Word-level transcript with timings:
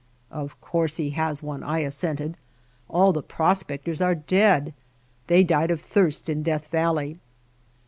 "Of 0.31 0.59
course 0.61 0.97
he 0.97 1.11
has 1.11 1.43
one," 1.43 1.61
I 1.61 1.81
assented. 1.81 2.35
"All 2.89 3.13
the 3.13 3.21
prospectors 3.21 4.01
are 4.01 4.15
dead. 4.15 4.73
They 5.27 5.43
died 5.43 5.69
of 5.69 5.79
thirst 5.79 6.27
in 6.27 6.41
Death 6.41 6.69
Valley." 6.69 7.19